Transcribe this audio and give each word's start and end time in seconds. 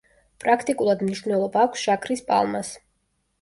პრაქტიკულად 0.43 1.03
მნიშვნელობა 1.07 1.61
აქვს 1.67 1.85
შაქრის 1.89 2.25
პალმას. 2.33 2.73